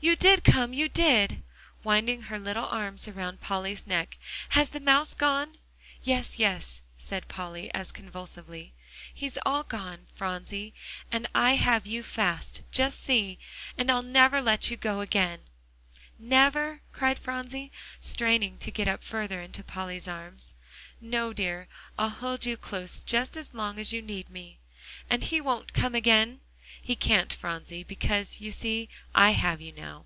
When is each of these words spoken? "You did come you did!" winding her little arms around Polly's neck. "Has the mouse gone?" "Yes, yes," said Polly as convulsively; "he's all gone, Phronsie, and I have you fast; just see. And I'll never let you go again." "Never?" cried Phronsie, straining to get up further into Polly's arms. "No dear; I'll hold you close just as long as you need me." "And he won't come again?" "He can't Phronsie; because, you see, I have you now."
"You 0.00 0.16
did 0.16 0.44
come 0.44 0.74
you 0.74 0.90
did!" 0.90 1.42
winding 1.82 2.22
her 2.22 2.38
little 2.38 2.66
arms 2.66 3.08
around 3.08 3.40
Polly's 3.40 3.86
neck. 3.86 4.18
"Has 4.50 4.68
the 4.68 4.80
mouse 4.80 5.14
gone?" 5.14 5.56
"Yes, 6.02 6.38
yes," 6.38 6.82
said 6.98 7.26
Polly 7.26 7.72
as 7.72 7.90
convulsively; 7.90 8.74
"he's 9.14 9.38
all 9.46 9.62
gone, 9.62 10.00
Phronsie, 10.14 10.74
and 11.10 11.26
I 11.34 11.54
have 11.54 11.86
you 11.86 12.02
fast; 12.02 12.60
just 12.70 13.02
see. 13.02 13.38
And 13.78 13.90
I'll 13.90 14.02
never 14.02 14.42
let 14.42 14.70
you 14.70 14.76
go 14.76 15.00
again." 15.00 15.40
"Never?" 16.18 16.82
cried 16.92 17.18
Phronsie, 17.18 17.72
straining 18.02 18.58
to 18.58 18.70
get 18.70 18.88
up 18.88 19.02
further 19.02 19.40
into 19.40 19.64
Polly's 19.64 20.06
arms. 20.08 20.54
"No 21.00 21.32
dear; 21.32 21.66
I'll 21.98 22.10
hold 22.10 22.44
you 22.44 22.58
close 22.58 23.02
just 23.02 23.38
as 23.38 23.54
long 23.54 23.78
as 23.78 23.90
you 23.94 24.02
need 24.02 24.28
me." 24.28 24.58
"And 25.08 25.24
he 25.24 25.40
won't 25.40 25.72
come 25.72 25.94
again?" 25.94 26.40
"He 26.86 26.94
can't 26.96 27.32
Phronsie; 27.32 27.82
because, 27.82 28.40
you 28.42 28.50
see, 28.50 28.90
I 29.14 29.30
have 29.30 29.62
you 29.62 29.72
now." 29.72 30.04